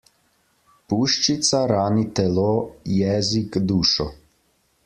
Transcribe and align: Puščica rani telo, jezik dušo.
Puščica 0.93 1.59
rani 1.73 2.07
telo, 2.21 2.49
jezik 2.97 3.63
dušo. 3.73 4.13